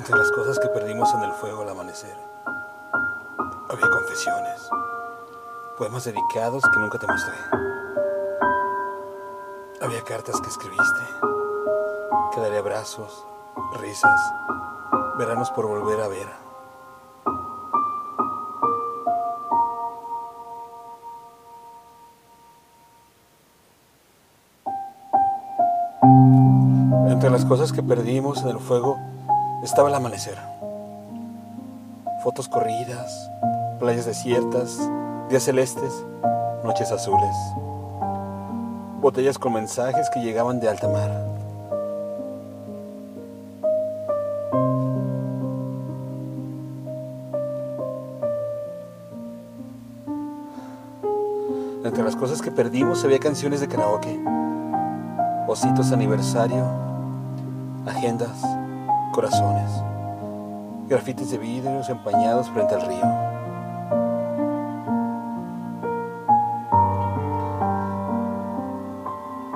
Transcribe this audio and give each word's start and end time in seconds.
Entre 0.00 0.16
las 0.16 0.32
cosas 0.32 0.58
que 0.58 0.68
perdimos 0.68 1.12
en 1.12 1.24
el 1.24 1.32
fuego 1.32 1.60
al 1.60 1.68
amanecer, 1.68 2.16
había 3.68 3.90
confesiones, 3.90 4.70
poemas 5.76 6.04
dedicados 6.04 6.62
que 6.72 6.80
nunca 6.80 6.98
te 6.98 7.06
mostré. 7.06 7.34
Había 9.82 10.02
cartas 10.02 10.40
que 10.40 10.48
escribiste, 10.48 11.00
que 12.34 12.40
daré 12.40 12.56
abrazos, 12.56 13.26
risas, 13.78 14.18
veranos 15.18 15.50
por 15.50 15.66
volver 15.66 16.00
a 16.00 16.08
ver. 16.08 16.28
Entre 27.12 27.28
las 27.28 27.44
cosas 27.44 27.70
que 27.70 27.82
perdimos 27.82 28.40
en 28.40 28.48
el 28.48 28.58
fuego 28.58 29.09
estaba 29.62 29.88
el 29.88 29.94
amanecer. 29.94 30.38
Fotos 32.22 32.48
corridas, 32.48 33.30
playas 33.78 34.06
desiertas, 34.06 34.78
días 35.28 35.42
celestes, 35.42 36.04
noches 36.64 36.90
azules. 36.90 37.36
Botellas 39.00 39.38
con 39.38 39.52
mensajes 39.52 40.08
que 40.10 40.20
llegaban 40.20 40.60
de 40.60 40.68
alta 40.68 40.88
mar. 40.88 41.10
Entre 51.84 52.04
las 52.04 52.16
cosas 52.16 52.40
que 52.40 52.50
perdimos 52.50 53.04
había 53.04 53.18
canciones 53.18 53.60
de 53.60 53.68
karaoke, 53.68 54.18
ositos 55.48 55.92
aniversario, 55.92 56.64
agendas, 57.86 58.42
corazones, 59.10 59.70
grafitis 60.88 61.30
de 61.30 61.38
vidrios 61.38 61.88
empañados 61.88 62.48
frente 62.50 62.74
al 62.74 62.82
río. 62.82 63.04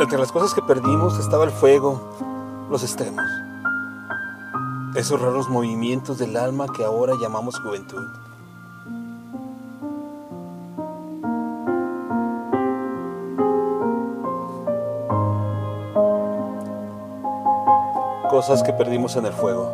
Entre 0.00 0.18
las 0.18 0.32
cosas 0.32 0.52
que 0.54 0.62
perdimos 0.62 1.18
estaba 1.18 1.44
el 1.44 1.50
fuego, 1.50 2.00
los 2.70 2.82
extremos, 2.82 3.24
esos 4.94 5.20
raros 5.20 5.48
movimientos 5.48 6.18
del 6.18 6.36
alma 6.36 6.66
que 6.76 6.84
ahora 6.84 7.14
llamamos 7.20 7.58
juventud. 7.60 8.08
Cosas 18.32 18.62
que 18.62 18.72
perdimos 18.72 19.14
en 19.16 19.26
el 19.26 19.32
fuego. 19.34 19.70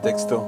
Texto. 0.00 0.44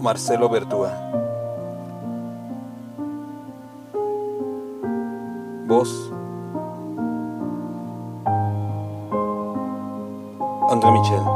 Marcelo 0.00 0.48
Bertúa. 0.48 0.92
Voz. 5.66 6.12
André 10.70 10.92
Michel. 10.92 11.33